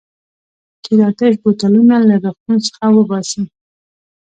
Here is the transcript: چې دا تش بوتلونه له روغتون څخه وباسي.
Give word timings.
چې 0.83 0.91
دا 0.99 1.07
تش 1.17 1.33
بوتلونه 1.43 1.95
له 2.09 2.15
روغتون 2.23 2.57
څخه 2.67 2.85
وباسي. 2.97 3.43